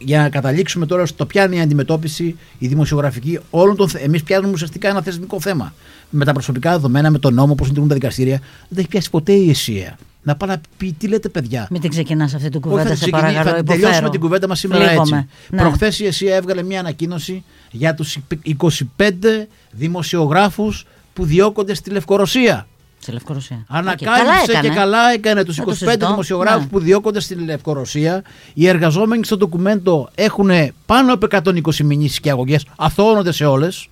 [0.01, 4.09] Για να καταλήξουμε τώρα στο ποια είναι η αντιμετώπιση, η δημοσιογραφική όλων των θεμάτων.
[4.09, 5.73] Εμείς πιάνουμε ουσιαστικά ένα θεσμικό θέμα.
[6.09, 8.37] Με τα προσωπικά δεδομένα, με τον νόμο, πώς λειτουργούν τα δικαστήρια.
[8.39, 9.97] Δεν τα έχει πιάσει ποτέ η ΕΣΥΑ.
[10.23, 12.95] Να πάει να πει τι λέτε, παιδιά; Μην την ξεκινάς αυτή την Όχι, κουβέντα, θα,
[12.95, 13.49] σε ξεκινήσει- παρακαλώ.
[13.55, 13.81] θα υποφέρω.
[13.81, 15.17] τελειώσουμε την κουβέντα μας σήμερα Φλίγομαι.
[15.17, 15.29] έτσι.
[15.49, 15.61] Ναι.
[15.61, 20.85] Προχθές η ΕΣΥΑ έβγαλε μια ανακοίνωση για τους 25 δημοσιογράφους
[21.19, 22.67] που διώκονται στη Λευκορωσία.
[23.01, 23.55] Στη Λευκορωσία.
[23.69, 24.67] Οκ, Ανακάλυψε έκανε.
[24.67, 26.07] και καλά έκανε τους Δεν το 25 συζητώ.
[26.07, 26.69] δημοσιογράφους Ναι.
[26.69, 28.23] που διώκονται στη Λευκορωσία.
[28.53, 30.49] Οι εργαζόμενοι στο Documento έχουν
[30.85, 32.65] πάνω από 120 μηνύσεις και αγωγές.
[32.77, 33.87] Αθωώνονται σε όλες.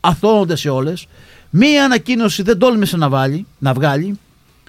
[0.00, 1.06] Αθωώνονται σε όλες.
[1.50, 4.18] Μία ανακοίνωση δεν τόλμησε να, βάλει, να βγάλει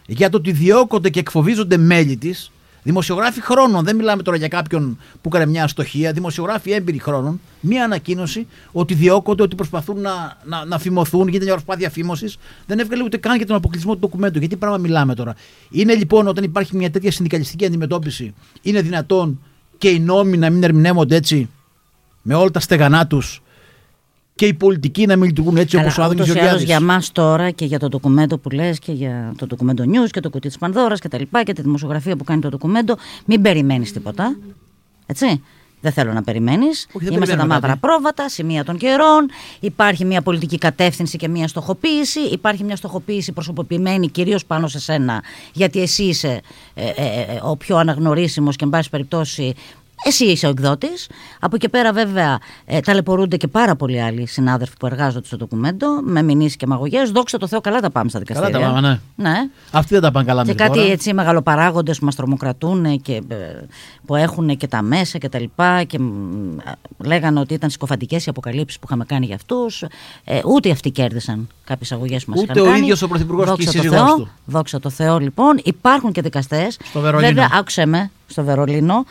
[0.08, 2.52] για το ότι διώκονται και εκφοβίζονται μέλη της.
[2.90, 7.84] Δημοσιογράφοι χρόνων, δεν μιλάμε τώρα για κάποιον που έκανε μια αστοχία, δημοσιογράφοι έμπειροι χρόνων, μία
[7.84, 12.38] ανακοίνωση ότι διώκονται, ότι προσπαθούν να, να, να φιμωθούν, γίνεται μια προσπάθεια φίμωσης.
[12.66, 14.40] Δεν έβγαλε ούτε καν για τον αποκλεισμό του ντοκουμέντου.
[14.40, 15.36] Γιατί πράγμα μιλάμε τώρα;
[15.70, 19.40] Είναι λοιπόν όταν υπάρχει μια τέτοια συνδικαλιστική αντιμετώπιση, είναι δυνατόν
[19.78, 21.50] και οι νόμοι να μην ερμηνεύονται έτσι,
[22.22, 23.42] με όλα τα στεγανά τους
[24.40, 26.86] και οι πολιτικοί να μην λειτουργούν έτσι Καλά, όπως ο Άδωνης ούτως ή άλλως Γεωργιάδης.
[26.86, 30.20] για μας τώρα και για το ντοκουμέντο που λες και για το ντοκουμέντο news και
[30.20, 33.42] το κουτί της Πανδώρας και τα λοιπά και τη δημοσιογραφία που κάνει το ντοκουμέντο, μην
[33.42, 34.38] περιμένεις τίποτα.
[35.06, 35.42] Έτσι.
[35.82, 36.88] Δεν θέλω να περιμένεις.
[36.94, 37.80] δεν Είμαστε τα περιμένουμε μαύρα κάτι.
[37.80, 39.30] πρόβατα, σημεία των καιρών.
[39.60, 42.20] Υπάρχει μια πολιτική κατεύθυνση και μια στοχοποίηση.
[42.20, 45.24] Υπάρχει μια στοχοποίηση προσωποποιημένη κυρίως πάνω σε σένα,
[45.54, 46.42] γιατί εσύ είσαι
[46.74, 49.54] ε, ε, ε, ο πιο αναγνωρίσιμος και, εν πάση περιπτώσει,
[50.06, 51.10] εσύ είσαι ο εκδότης.
[51.40, 55.88] Από εκεί πέρα, βέβαια, ε, ταλαιπωρούνται και πάρα πολλοί άλλοι συνάδελφοι που εργάζονται στο ντοκουμέντο
[56.04, 57.12] με μηνύσεις και μαγωγές.
[57.12, 58.68] Δόξα τω Θεώ, καλά τα πάμε στα Καλά δικαστήρια.
[58.68, 59.30] τα πάμε, ναι.
[59.30, 59.38] ναι.
[59.72, 60.92] Αυτοί δεν τα πάνε καλά Και μέχρι κάτι τώρα.
[60.92, 63.36] έτσι μεγαλοπαράγοντες που μας τρομοκρατούν και ε,
[64.06, 66.58] που έχουν και τα μέσα και τα λοιπά και μ,
[66.98, 69.84] λέγανε ότι ήταν συκοφαντικές οι αποκαλύψεις που είχαμε κάνει για αυτούς.
[70.24, 72.82] Ε, ούτε αυτοί κέρδισαν κάποιες αγωγές που μας Ούτε είχαν ο κάνει.
[72.82, 74.30] ίδιος ο Πρωθυπουργός και η Δόξα τω σύζυγός Θεώ, του.
[74.46, 75.60] Δόξα τω Θεώ λοιπόν.
[75.64, 76.78] Υπάρχουν και δικαστές.
[76.84, 77.28] Στο Βερολίνο.
[77.30, 79.06] Βέβαια άκουσε με στο Βερολίνο.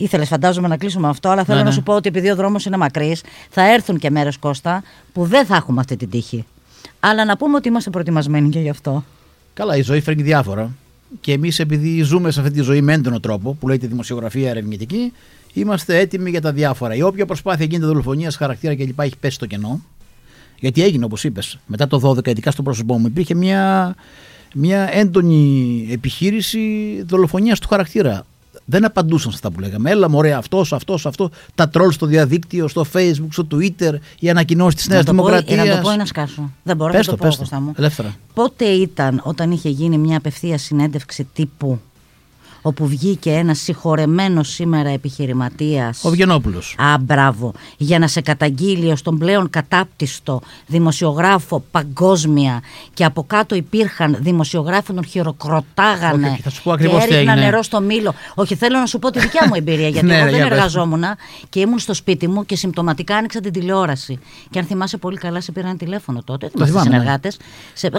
[0.00, 1.74] Ήθελες, φαντάζομαι, να κλείσουμε αυτό, αλλά θέλω Ναι, να ναι.
[1.74, 4.82] σου πω ότι επειδή ο δρόμος είναι μακρύς, θα έρθουν και μέρες Κώστα
[5.12, 6.44] που δεν θα έχουμε αυτή την τύχη.
[7.00, 9.04] Αλλά να πούμε ότι είμαστε προετοιμασμένοι και γι' αυτό.
[9.54, 10.70] Καλά, η ζωή φέρνει διάφορα.
[11.20, 15.12] Και εμείς, επειδή ζούμε σε αυτή τη ζωή με έντονο τρόπο, που λέγεται δημοσιογραφία ερευνητική,
[15.52, 16.94] είμαστε έτοιμοι για τα διάφορα.
[16.94, 19.00] Η όποια προσπάθεια γίνεται δολοφονίας χαρακτήρα κλπ.
[19.00, 19.80] έχει πέσει στο κενό.
[20.60, 23.94] Γιατί έγινε, όπως είπες, μετά το 12, ειδικά στο πρόσωπό μου, υπήρχε μια,
[24.54, 26.58] μια έντονη επιχείρηση
[27.06, 28.26] δολοφονίας του χαρακτήρα.
[28.70, 29.90] Δεν απαντούσαν σε αυτά που λέγαμε.
[29.90, 31.28] Έλα, μωρέ, αυτός, αυτός, αυτός.
[31.54, 35.28] Τα τρόλ στο διαδίκτυο, στο facebook, στο twitter, οι ανακοινώσεις της Νέας να, το πω,
[35.28, 35.64] ή- Δημοκρατία.
[35.64, 36.50] να το πω ή να σκάσω.
[36.62, 37.40] Δεν μπορώ Πες να το, το, πω, πες το.
[37.42, 37.72] Κώστα μου.
[37.76, 38.14] Ελεύθερα.
[38.34, 41.80] Πότε ήταν όταν είχε γίνει μια απευθεία συνέντευξη τύπου
[42.62, 46.04] όπου βγήκε ένας συγχωρεμένος σήμερα επιχειρηματίας.
[46.04, 46.58] Ο Βγενόπουλο.
[46.76, 47.52] Α, μπράβο.
[47.76, 52.60] Για να σε καταγγείλει ως τον πλέον κατάπτυστο δημοσιογράφο παγκόσμια
[52.94, 57.08] και από κάτω υπήρχαν δημοσιογράφοι που τον χειροκροτάγανε Όχι, όχι, θα σου πω ακριβώς και
[57.08, 57.50] τι έριχναν έγινε.
[57.50, 58.14] νερό στο μήλο.
[58.34, 60.48] Όχι, θέλω να σου πω τη δικιά μου εμπειρία γιατί Ναι, εγώ ρε, δεν για
[60.48, 60.56] πες.
[60.56, 61.04] εργαζόμουν
[61.48, 64.18] και ήμουν στο σπίτι μου και συμπτωματικά άνοιξα την τηλεόραση.
[64.50, 66.50] Και αν θυμάσαι πολύ καλά, σε πήραν τηλέφωνο τότε.
[66.56, 66.94] Είμαστε θυμάμαι, ναι.
[66.96, 67.38] συνεργάτες.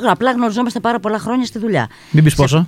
[0.09, 1.87] Απλά γνωριζόμαστε πάρα πολλά χρόνια στη δουλειά.
[2.11, 2.67] Μην πεις Σε- πόσο.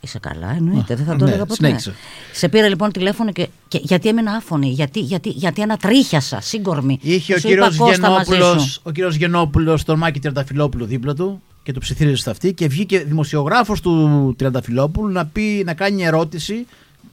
[0.00, 1.54] Είσαι καλά, εννοείται, δεν θα το ναι, έλεγα ποτέ.
[1.66, 1.94] συνέχισε.
[2.32, 6.98] Σε πήρα λοιπόν τηλέφωνο και, και γιατί έμενα άφωνη, γιατί, γιατί, γιατί ανατρίχιασα, σύγκορμη.
[7.02, 8.80] Είχε Και ο σου είπα, κύριος «Κώστα, μαζί Γενόπουλος, σου».
[8.84, 12.98] ο κύριος Γενόπουλος τον Μάκη Τριανταφυλόπουλο δίπλα του και το ψιθύριζε στα αυτή και βγήκε
[12.98, 16.66] δημοσιογράφος του Τριανταφυλόπουλου να, πει, να κάνει ερώτηση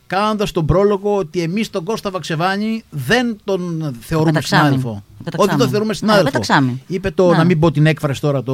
[0.07, 4.61] κάνοντας τον πρόλογο ότι εμείς τον Κώστα Βαξεβάνη δεν τον θεωρούμε πεταξάμι.
[4.63, 5.03] συνάδελφο.
[5.23, 5.49] Πεταξάμι.
[5.49, 6.25] Ότι τον θεωρούμε Ναι, συνάδελφο.
[6.31, 6.83] πεταξάμι.
[6.87, 7.37] Είπε το, Ναι.
[7.37, 8.53] να μην πω την έκφραση τώρα, το,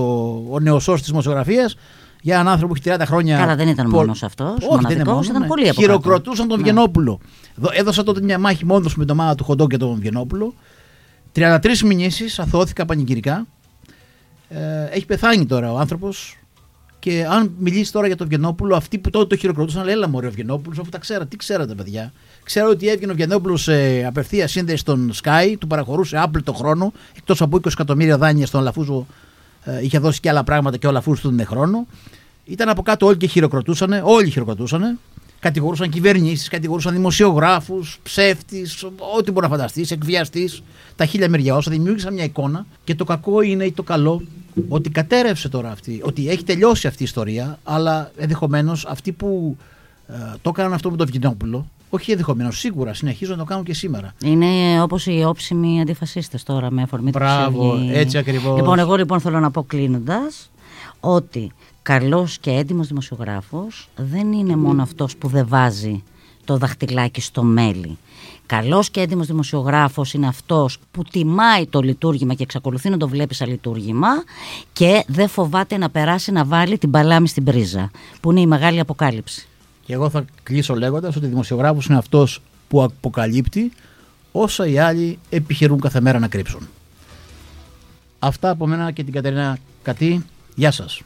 [0.52, 1.76] ο νεοσός της δημοσιογραφίας
[2.26, 3.38] για έναν άνθρωπο που έχει 30 χρόνια.
[3.38, 5.28] Καλά, δεν ήταν πο- μόνος αυτός, Όχι, δεν μοναδικός, είναι μόνος.
[5.28, 5.48] ήταν ναι.
[5.48, 5.82] πολλοί από κάτω.
[5.82, 6.64] Χειροκροτούσαν τον Ναι.
[6.64, 7.20] Βγενόπουλο.
[7.56, 10.54] Δο- Έδωσα τότε μια μάχη μόνος με το μάνα του Χοντό και τον Βγενόπουλο.
[11.36, 13.46] 33 μηνύσεις, αθώθηκα πανηγυρικά.
[14.50, 16.38] Ε, έχει πεθάνει τώρα ο άνθρωπος.
[17.00, 20.28] Και αν μιλήσεις τώρα για τον Βγενόπουλο, αυτοί που τότε το χειροκροτούσαν, λέει, έλα μωρέ
[20.28, 21.26] ο Βγενόπουλο, αφού τα ξέρατε.
[21.26, 22.12] Τι ξέρατε, παιδιά.
[22.44, 27.42] Ξέρω ότι έβγαινε ο Βγενόπουλο σε απευθεία σύνδεση στον Sky, του παραχωρούσε άπλητο χρόνο, εκτός
[27.42, 29.06] από 20 εκατομμύρια δάνεια στον Αλαφούζο, ε,
[29.82, 31.88] είχε δώσει και άλλα πράγματα και ο Αλαφούζο του δίνει χρόνο.
[32.46, 35.00] Ήταν από κάτω όλοι και χειροκροτούσαν, όλοι χειροκροτούσαν.
[35.40, 38.68] Κατηγορούσαν κυβερνήσεις, κατηγορούσαν δημοσιογράφους, ψεύτη,
[39.18, 40.50] ό,τι μπορεί να φανταστείς, εκβιαστή.
[40.96, 42.66] Τα χίλια μεριά όσα δημιούργησαν μια εικόνα.
[42.84, 44.22] Και το κακό είναι ή το καλό
[44.68, 49.58] ότι κατέρευσε τώρα αυτή, ότι έχει τελειώσει αυτή η ιστορία, αλλά ενδεχομένως αυτοί που
[50.08, 53.74] ε, το έκαναν αυτό με τον Βικινόπουλο, όχι ενδεχομένως, σίγουρα συνεχίζουν να το κάνουν και
[53.74, 54.14] σήμερα.
[54.24, 58.56] Είναι όπως οι όψιμοι αντιφασίστες τώρα με αφορμή του Μπράβο, έτσι ακριβώς.
[58.56, 60.52] Λοιπόν, εγώ λοιπόν θέλω να πω κλείνοντας
[61.00, 61.52] ότι
[61.82, 66.04] καλός και έντιμος δημοσιογράφος δεν είναι μόνο αυτός που δεν βάζει
[66.46, 67.98] το δαχτυλάκι στο μέλι.
[68.46, 73.34] Καλός και έντιμος δημοσιογράφος είναι αυτός που τιμάει το λειτουργήμα και εξακολουθεί να το βλέπει
[73.34, 74.08] σαν λειτουργήμα
[74.74, 78.80] και δεν φοβάται να περάσει να βάλει την παλάμη στην πρίζα, που είναι η μεγάλη
[78.80, 79.48] αποκάλυψη.
[79.86, 83.72] Και εγώ θα κλείσω λέγοντας ότι ο δημοσιογράφος είναι αυτός που αποκαλύπτει
[84.32, 86.68] όσα οι άλλοι επιχειρούν κάθε μέρα να κρύψουν.
[88.20, 90.26] Αυτά από μένα και την Κατερίνα Κατή.
[90.56, 91.02] Γεια σας.